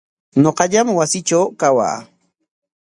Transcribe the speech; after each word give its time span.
Ñuqallam 0.43 0.87
wasiitraw 0.97 1.45
kawaa. 1.59 1.95